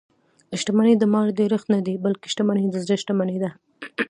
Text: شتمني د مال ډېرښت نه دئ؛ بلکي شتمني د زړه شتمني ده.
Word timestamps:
شتمني 0.59 0.93
د 0.99 1.03
مال 1.13 1.27
ډېرښت 1.39 1.67
نه 1.73 1.79
دئ؛ 1.87 1.95
بلکي 2.05 2.27
شتمني 2.33 2.65
د 2.71 2.75
زړه 2.83 2.95
شتمني 3.01 3.37
ده. 3.43 3.49